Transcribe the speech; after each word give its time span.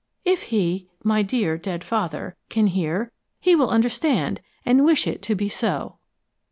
If 0.25 0.45
he 0.45 0.89
my 1.03 1.21
dear, 1.21 1.59
dead 1.59 1.83
father 1.83 2.35
can 2.49 2.65
hear, 2.65 3.11
he 3.39 3.55
will 3.55 3.69
understand, 3.69 4.41
and 4.65 4.83
wish 4.83 5.05
it 5.05 5.21
to 5.21 5.35
be 5.35 5.47
so!" 5.47 5.99